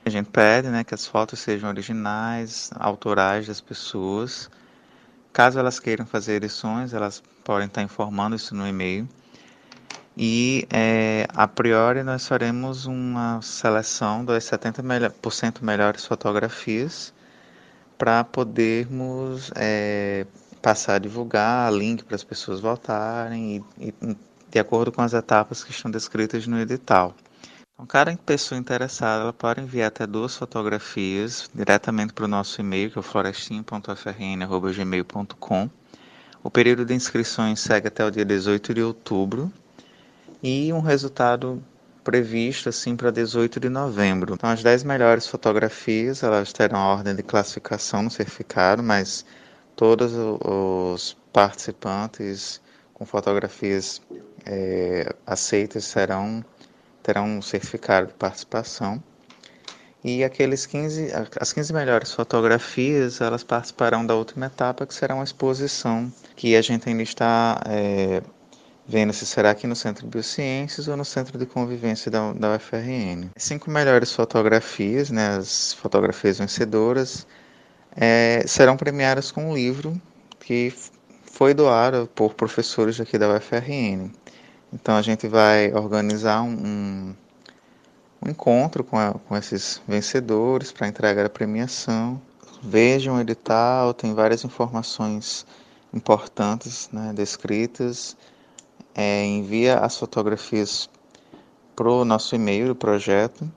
A 0.06 0.08
gente 0.08 0.30
pede 0.30 0.68
né, 0.68 0.84
que 0.84 0.94
as 0.94 1.06
fotos 1.06 1.40
sejam 1.40 1.68
originais, 1.68 2.70
autorais 2.76 3.46
das 3.46 3.60
pessoas. 3.60 4.48
Caso 5.32 5.58
elas 5.58 5.78
queiram 5.78 6.06
fazer 6.06 6.34
edições, 6.34 6.94
elas 6.94 7.22
podem 7.44 7.66
estar 7.66 7.82
informando 7.82 8.36
isso 8.36 8.54
no 8.54 8.66
e-mail. 8.66 9.06
E 10.16 10.66
é, 10.70 11.26
a 11.34 11.46
priori 11.46 12.02
nós 12.02 12.26
faremos 12.26 12.86
uma 12.86 13.40
seleção 13.42 14.24
das 14.24 14.44
70% 14.44 15.62
melhores 15.62 16.04
fotografias 16.06 17.12
para 17.96 18.24
podermos 18.24 19.50
é, 19.56 20.26
passar 20.62 20.94
a 20.94 20.98
divulgar 20.98 21.72
link 21.72 22.04
para 22.04 22.16
as 22.16 22.24
pessoas 22.24 22.60
votarem 22.60 23.64
e, 23.78 23.88
e, 23.88 24.16
de 24.50 24.58
acordo 24.58 24.90
com 24.90 25.02
as 25.02 25.12
etapas 25.12 25.62
que 25.62 25.70
estão 25.70 25.90
descritas 25.90 26.46
no 26.46 26.58
edital. 26.58 27.14
Então, 27.74 27.86
cada 27.86 28.16
pessoa 28.16 28.58
interessada 28.58 29.32
pode 29.32 29.60
enviar 29.60 29.88
até 29.88 30.06
duas 30.06 30.34
fotografias 30.36 31.48
diretamente 31.54 32.12
para 32.12 32.24
o 32.24 32.28
nosso 32.28 32.60
e-mail, 32.60 32.90
que 32.90 32.98
é 32.98 33.00
o. 33.00 33.04
O 36.42 36.50
período 36.50 36.84
de 36.84 36.94
inscrições 36.94 37.60
segue 37.60 37.88
até 37.88 38.04
o 38.04 38.10
dia 38.10 38.24
18 38.24 38.74
de 38.74 38.82
outubro 38.82 39.52
e 40.42 40.72
um 40.72 40.80
resultado 40.80 41.62
previsto 42.02 42.68
assim 42.68 42.96
para 42.96 43.10
18 43.10 43.60
de 43.60 43.68
novembro. 43.68 44.34
Então 44.34 44.48
as 44.48 44.62
10 44.62 44.82
melhores 44.82 45.26
fotografias, 45.26 46.22
elas 46.22 46.52
terão 46.52 46.78
a 46.78 46.86
ordem 46.94 47.14
de 47.14 47.22
classificação 47.22 48.02
no 48.02 48.10
certificado, 48.10 48.82
mas 48.82 49.26
todos 49.76 50.12
os 50.14 51.16
participantes 51.32 52.60
com 52.94 53.04
fotografias 53.04 54.00
é, 54.48 55.14
aceitas 55.26 55.84
serão 55.84 56.44
terão 57.02 57.26
um 57.26 57.42
certificado 57.42 58.08
de 58.08 58.14
participação. 58.14 59.02
E 60.04 60.22
aqueles 60.22 60.66
15, 60.66 61.10
as 61.40 61.52
15 61.52 61.72
melhores 61.72 62.12
fotografias, 62.12 63.20
elas 63.20 63.42
participarão 63.42 64.04
da 64.04 64.14
última 64.14 64.46
etapa, 64.46 64.86
que 64.86 64.94
será 64.94 65.14
uma 65.14 65.24
exposição 65.24 66.12
que 66.36 66.54
a 66.54 66.62
gente 66.62 66.88
ainda 66.88 67.02
está 67.02 67.60
é, 67.66 68.22
vendo 68.86 69.12
se 69.12 69.26
será 69.26 69.50
aqui 69.50 69.66
no 69.66 69.74
Centro 69.74 70.04
de 70.04 70.10
Biociências 70.10 70.86
ou 70.86 70.96
no 70.96 71.04
Centro 71.04 71.38
de 71.38 71.46
Convivência 71.46 72.10
da, 72.10 72.32
da 72.32 72.54
UFRN. 72.54 73.30
Cinco 73.36 73.70
melhores 73.70 74.12
fotografias, 74.12 75.10
né, 75.10 75.36
as 75.36 75.72
fotografias 75.72 76.38
vencedoras, 76.38 77.26
é, 77.96 78.44
serão 78.46 78.76
premiadas 78.76 79.30
com 79.30 79.50
um 79.50 79.54
livro 79.54 80.00
que 80.40 80.72
foi 81.24 81.52
doado 81.54 82.08
por 82.14 82.34
professores 82.34 83.00
aqui 83.00 83.18
da 83.18 83.34
UFRN. 83.34 84.10
Então 84.72 84.96
a 84.96 85.02
gente 85.02 85.26
vai 85.26 85.72
organizar 85.72 86.42
um, 86.42 86.52
um, 86.52 87.14
um 88.22 88.30
encontro 88.30 88.84
com, 88.84 88.98
a, 88.98 89.14
com 89.14 89.36
esses 89.36 89.80
vencedores 89.86 90.72
para 90.72 90.88
entregar 90.88 91.24
a 91.24 91.30
premiação. 91.30 92.20
Vejam 92.62 93.16
o 93.16 93.20
edital, 93.20 93.94
tem 93.94 94.14
várias 94.14 94.44
informações 94.44 95.46
importantes 95.92 96.88
né, 96.92 97.12
descritas 97.14 98.16
é, 98.98 99.24
envia 99.24 99.78
as 99.78 99.96
fotografias 99.96 100.90
para 101.76 101.88
o 101.88 102.04
nosso 102.04 102.34
e-mail 102.34 102.66
do 102.66 102.74
projeto 102.74 103.48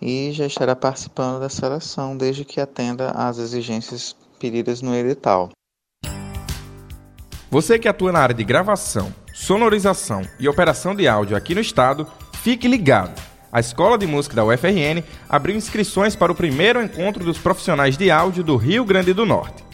e 0.00 0.32
já 0.32 0.46
estará 0.46 0.74
participando 0.74 1.40
da 1.40 1.50
seleção 1.50 2.16
desde 2.16 2.42
que 2.42 2.58
atenda 2.58 3.10
às 3.10 3.36
exigências 3.36 4.16
pedidas 4.38 4.80
no 4.80 4.94
edital. 4.94 5.50
Você 7.50 7.78
que 7.78 7.86
atua 7.86 8.12
na 8.12 8.20
área 8.20 8.34
de 8.34 8.42
gravação, 8.42 9.12
sonorização 9.42 10.22
e 10.38 10.48
operação 10.48 10.94
de 10.94 11.08
áudio 11.08 11.36
aqui 11.36 11.52
no 11.52 11.60
estado, 11.60 12.06
fique 12.34 12.68
ligado. 12.68 13.20
A 13.50 13.58
Escola 13.58 13.98
de 13.98 14.06
Música 14.06 14.36
da 14.36 14.44
UFRN 14.44 15.02
abriu 15.28 15.56
inscrições 15.56 16.14
para 16.14 16.30
o 16.30 16.34
primeiro 16.34 16.80
encontro 16.80 17.24
dos 17.24 17.38
profissionais 17.38 17.96
de 17.96 18.08
áudio 18.08 18.44
do 18.44 18.56
Rio 18.56 18.84
Grande 18.84 19.12
do 19.12 19.26
Norte. 19.26 19.64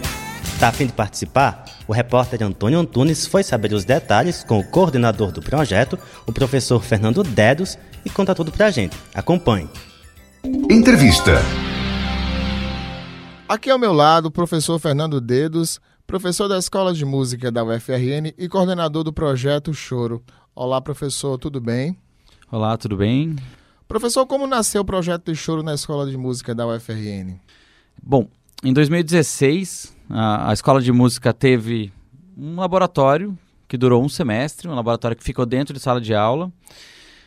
Tá 0.59 0.67
a 0.67 0.71
fim 0.71 0.85
de 0.85 0.93
participar? 0.93 1.65
O 1.87 1.91
repórter 1.91 2.43
Antônio 2.43 2.77
Antunes 2.77 3.25
foi 3.25 3.41
saber 3.41 3.73
os 3.73 3.83
detalhes 3.83 4.43
com 4.43 4.59
o 4.59 4.63
coordenador 4.63 5.31
do 5.31 5.41
projeto, 5.41 5.97
o 6.27 6.31
professor 6.31 6.83
Fernando 6.83 7.23
Dedos, 7.23 7.75
e 8.05 8.11
conta 8.11 8.35
tudo 8.35 8.51
pra 8.51 8.69
gente. 8.69 8.95
Acompanhe. 9.11 9.67
Entrevista. 10.69 11.41
Aqui 13.49 13.71
ao 13.71 13.79
meu 13.79 13.91
lado, 13.91 14.27
o 14.27 14.31
professor 14.31 14.77
Fernando 14.77 15.19
Dedos, 15.19 15.81
professor 16.05 16.47
da 16.47 16.59
Escola 16.59 16.93
de 16.93 17.05
Música 17.05 17.51
da 17.51 17.63
UFRN 17.63 18.35
e 18.37 18.47
coordenador 18.47 19.03
do 19.03 19.11
projeto 19.11 19.73
Choro. 19.73 20.23
Olá, 20.53 20.79
professor, 20.79 21.39
tudo 21.39 21.59
bem? 21.59 21.97
Olá, 22.51 22.77
tudo 22.77 22.95
bem? 22.95 23.35
Professor, 23.87 24.25
como 24.25 24.45
nasceu 24.45 24.81
o 24.81 24.85
projeto 24.85 25.31
de 25.31 25.37
choro 25.37 25.63
na 25.63 25.73
Escola 25.73 26.09
de 26.09 26.17
Música 26.17 26.53
da 26.53 26.67
UFRN? 26.67 27.39
Bom, 28.03 28.27
em 28.61 28.73
2016, 28.73 29.95
a, 30.09 30.49
a 30.49 30.53
Escola 30.53 30.81
de 30.81 30.91
Música 30.91 31.31
teve 31.31 31.93
um 32.37 32.57
laboratório 32.59 33.37
que 33.65 33.77
durou 33.77 34.03
um 34.03 34.09
semestre, 34.09 34.67
um 34.67 34.75
laboratório 34.75 35.15
que 35.15 35.23
ficou 35.23 35.45
dentro 35.45 35.73
de 35.73 35.79
sala 35.79 36.01
de 36.01 36.13
aula. 36.13 36.51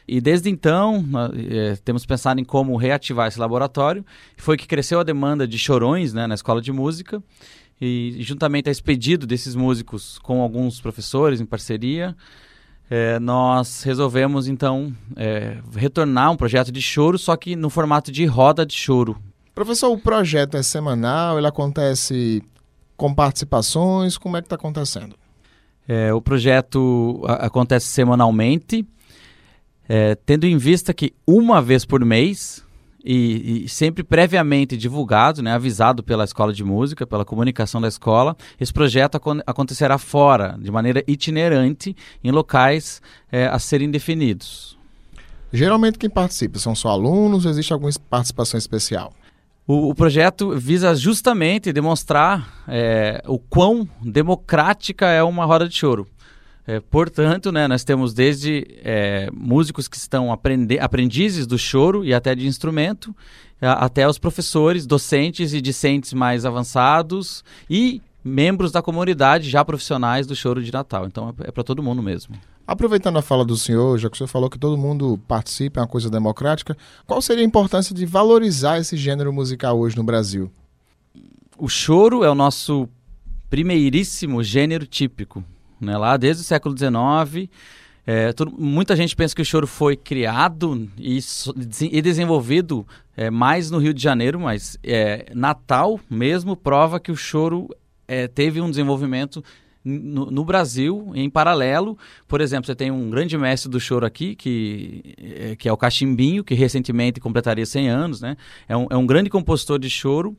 E 0.07 0.21
desde 0.21 0.50
então, 0.50 1.02
nós, 1.02 1.31
é, 1.35 1.76
temos 1.76 2.05
pensado 2.05 2.38
em 2.38 2.45
como 2.45 2.76
reativar 2.76 3.29
esse 3.29 3.38
laboratório. 3.38 4.05
Foi 4.37 4.59
que 4.59 4.67
cresceu 4.67 5.00
a 5.00 5.02
demanda 5.02 5.49
de 5.49 5.59
chorões 5.59 6.12
né, 6.12 6.26
na 6.26 6.35
escola 6.35 6.61
de 6.61 6.73
música. 6.73 7.23
E 7.81 8.17
juntamente 8.21 8.69
a 8.69 8.73
esse 8.73 8.83
pedido 8.83 9.26
desses 9.26 9.55
músicos 9.55 10.19
com 10.19 10.43
alguns 10.43 10.79
professores 10.79 11.40
em 11.40 11.47
parceria, 11.47 12.14
é, 12.90 13.20
nós 13.20 13.85
resolvemos 13.85 14.49
então 14.49 14.92
é, 15.14 15.59
retornar 15.76 16.32
um 16.32 16.37
projeto 16.37 16.73
de 16.73 16.82
choro, 16.82 17.16
só 17.16 17.37
que 17.37 17.54
no 17.54 17.70
formato 17.70 18.11
de 18.11 18.26
roda 18.26 18.66
de 18.66 18.75
choro. 18.75 19.16
Professor, 19.54 19.90
o 19.90 19.99
projeto 19.99 20.56
é 20.56 20.62
semanal, 20.62 21.38
ele 21.38 21.47
acontece 21.47 22.42
com 22.97 23.14
participações, 23.14 24.18
como 24.18 24.37
é 24.37 24.40
que 24.40 24.47
está 24.47 24.56
acontecendo? 24.56 25.14
É, 25.87 26.12
o 26.12 26.20
projeto 26.20 27.23
a, 27.26 27.47
acontece 27.47 27.87
semanalmente, 27.87 28.85
é, 29.88 30.16
tendo 30.16 30.44
em 30.44 30.59
vista 30.59 30.92
que 30.92 31.14
uma 31.25 31.62
vez 31.62 31.85
por 31.85 32.04
mês 32.04 32.64
e, 33.04 33.64
e, 33.64 33.69
sempre 33.69 34.02
previamente 34.02 34.76
divulgado, 34.76 35.42
né, 35.42 35.52
avisado 35.52 36.02
pela 36.02 36.25
escola 36.25 36.52
de 36.52 36.62
música, 36.62 37.07
pela 37.07 37.25
comunicação 37.25 37.80
da 37.80 37.88
escola, 37.88 38.37
esse 38.59 38.73
projeto 38.73 39.16
ac 39.16 39.42
acontecerá 39.47 39.99
fora, 39.99 40.57
de 40.61 40.71
maneira 40.71 41.02
itinerante, 41.07 41.97
em 42.23 42.30
locais 42.30 43.00
é, 43.30 43.47
a 43.47 43.59
serem 43.59 43.90
definidos. 43.90 44.78
Geralmente 45.52 45.99
quem 45.99 46.09
participa 46.09 46.59
são 46.59 46.75
só 46.75 46.90
alunos 46.90 47.45
ou 47.45 47.50
existe 47.50 47.73
alguma 47.73 47.90
participação 48.09 48.59
especial? 48.59 49.12
O, 49.66 49.90
o 49.90 49.95
projeto 49.95 50.57
visa 50.59 50.95
justamente 50.95 51.73
demonstrar 51.73 52.64
é, 52.69 53.23
o 53.26 53.38
quão 53.38 53.88
democrática 54.02 55.07
é 55.07 55.23
uma 55.23 55.45
roda 55.45 55.69
de 55.69 55.76
choro. 55.76 56.07
É, 56.70 56.78
portanto, 56.78 57.50
né, 57.50 57.66
nós 57.66 57.82
temos 57.82 58.14
desde 58.14 58.64
é, 58.84 59.28
músicos 59.32 59.88
que 59.88 59.96
estão 59.96 60.30
aprende 60.30 60.78
aprendizes 60.78 61.44
do 61.44 61.58
choro 61.58 62.04
e 62.04 62.14
até 62.14 62.32
de 62.32 62.46
instrumento, 62.46 63.12
a, 63.60 63.86
até 63.86 64.08
os 64.08 64.18
professores, 64.18 64.86
docentes 64.86 65.52
e 65.52 65.60
discentes 65.60 66.12
mais 66.12 66.46
avançados 66.46 67.42
e 67.68 68.00
membros 68.22 68.70
da 68.70 68.80
comunidade 68.80 69.50
já 69.50 69.64
profissionais 69.64 70.28
do 70.28 70.36
choro 70.36 70.62
de 70.62 70.72
Natal. 70.72 71.06
Então 71.06 71.34
é, 71.40 71.48
é 71.48 71.50
para 71.50 71.64
todo 71.64 71.82
mundo 71.82 72.00
mesmo. 72.00 72.36
Aproveitando 72.64 73.18
a 73.18 73.22
fala 73.22 73.44
do 73.44 73.56
senhor, 73.56 73.98
já 73.98 74.08
que 74.08 74.14
o 74.14 74.18
senhor 74.18 74.28
falou 74.28 74.48
que 74.48 74.56
todo 74.56 74.78
mundo 74.78 75.18
participa, 75.26 75.80
é 75.80 75.82
uma 75.82 75.88
coisa 75.88 76.08
democrática, 76.08 76.76
qual 77.04 77.20
seria 77.20 77.42
a 77.42 77.46
importância 77.48 77.92
de 77.92 78.06
valorizar 78.06 78.78
esse 78.78 78.96
gênero 78.96 79.32
musical 79.32 79.76
hoje 79.76 79.96
no 79.96 80.04
Brasil? 80.04 80.48
O 81.58 81.68
choro 81.68 82.22
é 82.22 82.30
o 82.30 82.34
nosso 82.36 82.88
primeiríssimo 83.48 84.40
gênero 84.44 84.86
típico 84.86 85.44
né? 85.80 85.96
Lá 85.96 86.16
desde 86.16 86.42
o 86.42 86.44
século 86.44 86.76
XIX, 86.76 87.49
é, 88.06 88.32
tudo, 88.32 88.52
muita 88.58 88.96
gente 88.96 89.14
pensa 89.14 89.34
que 89.34 89.42
o 89.42 89.44
choro 89.44 89.66
foi 89.66 89.96
criado 89.96 90.88
e, 90.99 91.20
e 91.92 92.02
desenvolvido 92.02 92.87
é, 93.16 93.30
mais 93.30 93.70
no 93.70 93.78
Rio 93.78 93.94
de 93.94 94.02
Janeiro, 94.02 94.40
mas 94.40 94.78
é, 94.82 95.26
Natal 95.34 96.00
mesmo 96.08 96.56
prova 96.56 96.99
que 96.99 97.12
o 97.12 97.16
choro 97.16 97.68
é, 98.08 98.26
teve 98.26 98.60
um 98.60 98.68
desenvolvimento 98.68 99.44
no, 99.84 100.30
no, 100.30 100.44
Brasil, 100.44 101.12
em 101.14 101.30
paralelo. 101.30 101.96
Por 102.26 102.40
exemplo, 102.40 102.66
você 102.66 102.75
tem 102.75 102.90
um 102.90 103.08
grande 103.08 103.37
mestre 103.38 103.70
do 103.70 103.80
choro 103.80 104.04
aqui, 104.04 104.34
que, 104.34 105.14
é, 105.18 105.56
que 105.56 105.68
é 105.68 105.72
o 105.72 105.76
Cachimbinho, 105.76 106.44
que 106.44 106.54
recentemente 106.54 107.20
completaria 107.20 107.64
100 107.64 107.88
anos. 107.88 108.20
Né? 108.20 108.37
É, 108.68 108.76
um, 108.76 108.87
é 108.90 108.96
um 108.96 109.06
grande 109.06 109.30
compositor 109.30 109.78
de 109.78 109.88
choro 109.88 110.37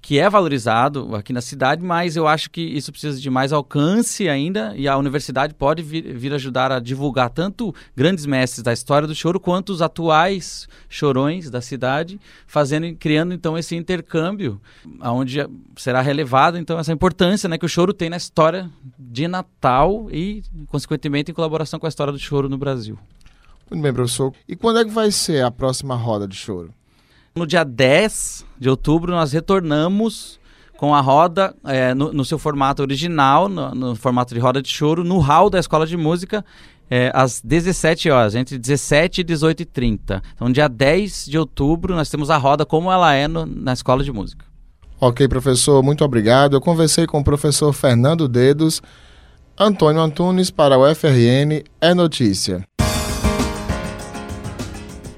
que 0.00 0.18
é 0.18 0.28
valorizado 0.28 1.14
aqui 1.14 1.32
na 1.32 1.40
cidade, 1.40 1.84
mas 1.84 2.16
eu 2.16 2.26
acho 2.26 2.50
que 2.50 2.60
isso 2.60 2.90
precisa 2.90 3.20
de 3.20 3.30
mais 3.30 3.52
alcance 3.52 4.28
ainda 4.28 4.74
e 4.76 4.88
a 4.88 4.96
universidade 4.96 5.54
pode 5.54 5.82
vir, 5.82 6.16
vir, 6.16 6.34
ajudar 6.34 6.72
a 6.72 6.80
divulgar 6.80 7.30
tanto 7.30 7.74
grandes 7.94 8.26
mestres 8.26 8.62
da 8.62 8.72
história 8.72 9.06
do 9.06 9.14
choro 9.14 9.38
quanto 9.38 9.70
os 9.70 9.80
atuais 9.80 10.68
chorões 10.88 11.50
da 11.50 11.60
cidade, 11.60 12.20
fazendo, 12.46 12.94
criando 12.96 13.32
então 13.32 13.56
esse 13.56 13.76
intercâmbio, 13.76 14.60
onde 15.00 15.46
será 15.76 16.00
relevado 16.00 16.58
então 16.58 16.78
essa 16.78 16.92
importância 16.92 17.48
né, 17.48 17.56
que 17.56 17.66
o 17.66 17.68
choro 17.68 17.92
tem 17.92 18.10
na 18.10 18.16
história 18.16 18.68
de 18.98 19.28
Natal 19.28 20.08
e 20.10 20.42
consequentemente 20.66 21.30
em 21.30 21.34
colaboração 21.34 21.78
com 21.78 21.86
a 21.86 21.88
história 21.88 22.12
do 22.12 22.18
choro 22.18 22.48
no 22.48 22.58
Brasil. 22.58 22.98
Muito 23.70 23.82
bem, 23.82 23.92
professor. 23.92 24.34
E 24.48 24.56
quando 24.56 24.80
é 24.80 24.84
que 24.84 24.90
vai 24.90 25.10
ser 25.10 25.44
a 25.44 25.50
próxima 25.50 25.94
roda 25.94 26.26
de 26.26 26.36
choro? 26.36 26.74
No 27.34 27.46
dia 27.46 27.64
10 27.64 28.44
de 28.58 28.68
outubro, 28.68 29.12
nós 29.12 29.32
retornamos 29.32 30.38
com 30.76 30.94
a 30.94 31.00
roda 31.00 31.54
é, 31.64 31.94
no, 31.94 32.12
no, 32.12 32.24
seu 32.24 32.38
formato 32.38 32.82
original, 32.82 33.48
no, 33.48 33.74
no, 33.74 33.96
formato 33.96 34.34
de 34.34 34.40
roda 34.40 34.60
de 34.60 34.68
choro, 34.68 35.04
no 35.04 35.18
hall 35.18 35.48
da 35.48 35.58
Escola 35.58 35.86
de 35.86 35.96
Música, 35.96 36.44
é, 36.90 37.10
às 37.14 37.40
17 37.40 38.10
horas, 38.10 38.34
entre 38.34 38.58
17 38.58 39.20
e 39.20 39.24
18 39.24 39.62
e 39.62 39.64
30. 39.64 40.22
Então, 40.34 40.50
dia 40.50 40.68
10 40.68 41.26
de 41.26 41.38
outubro, 41.38 41.94
nós 41.94 42.10
temos 42.10 42.28
a 42.28 42.36
roda 42.36 42.66
como 42.66 42.92
ela 42.92 43.14
é 43.14 43.26
no, 43.26 43.46
na 43.46 43.72
Escola 43.72 44.04
de 44.04 44.12
Música. 44.12 44.44
Ok, 45.00 45.26
professor, 45.26 45.82
muito 45.82 46.04
obrigado. 46.04 46.54
Eu 46.54 46.60
conversei 46.60 47.06
com 47.06 47.20
o 47.20 47.24
professor 47.24 47.72
Fernando 47.72 48.28
Dedos, 48.28 48.82
Antônio 49.58 50.02
Antunes 50.02 50.50
para 50.50 50.76
o 50.76 50.94
FRN 50.94 51.62
É 51.80 51.94
Notícia. 51.94 52.62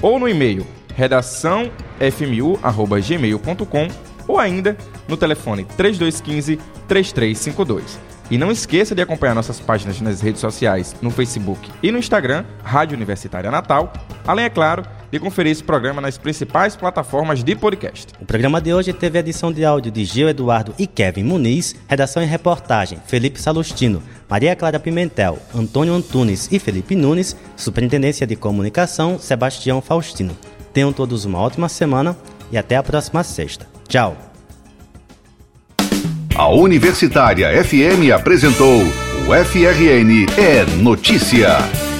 ou 0.00 0.18
no 0.18 0.28
e-mail 0.28 0.66
redaçãofmu@gmail.com 0.94 3.88
ou 4.28 4.38
ainda 4.38 4.76
no 5.08 5.16
telefone 5.16 5.64
3215 5.76 6.60
3352. 6.86 8.11
E 8.32 8.38
não 8.38 8.50
esqueça 8.50 8.94
de 8.94 9.02
acompanhar 9.02 9.34
nossas 9.34 9.60
páginas 9.60 10.00
nas 10.00 10.22
redes 10.22 10.40
sociais, 10.40 10.96
no 11.02 11.10
Facebook 11.10 11.70
e 11.82 11.92
no 11.92 11.98
Instagram, 11.98 12.46
Rádio 12.64 12.96
Universitária 12.96 13.50
Natal, 13.50 13.92
além, 14.26 14.46
é 14.46 14.48
claro, 14.48 14.82
de 15.10 15.20
conferir 15.20 15.52
esse 15.52 15.62
programa 15.62 16.00
nas 16.00 16.16
principais 16.16 16.74
plataformas 16.74 17.44
de 17.44 17.54
podcast. 17.54 18.14
O 18.18 18.24
programa 18.24 18.58
de 18.58 18.72
hoje 18.72 18.90
teve 18.94 19.18
edição 19.18 19.52
de 19.52 19.66
áudio 19.66 19.92
de 19.92 20.02
Gil 20.06 20.30
Eduardo 20.30 20.74
e 20.78 20.86
Kevin 20.86 21.24
Muniz, 21.24 21.76
redação 21.86 22.22
e 22.22 22.26
reportagem 22.26 22.98
Felipe 23.06 23.38
Salustino, 23.38 24.02
Maria 24.26 24.56
Clara 24.56 24.80
Pimentel, 24.80 25.38
Antônio 25.54 25.92
Antunes 25.92 26.48
e 26.50 26.58
Felipe 26.58 26.96
Nunes, 26.96 27.36
superintendência 27.54 28.26
de 28.26 28.34
comunicação 28.34 29.18
Sebastião 29.18 29.82
Faustino. 29.82 30.34
Tenham 30.72 30.90
todos 30.90 31.26
uma 31.26 31.38
ótima 31.38 31.68
semana 31.68 32.16
e 32.50 32.56
até 32.56 32.76
a 32.76 32.82
próxima 32.82 33.22
sexta. 33.22 33.68
Tchau! 33.86 34.31
A 36.42 36.48
Universitária 36.48 37.52
FM 37.62 38.10
apresentou 38.12 38.82
o 38.82 39.44
FRN 39.44 40.26
é 40.36 40.64
Notícia. 40.82 41.91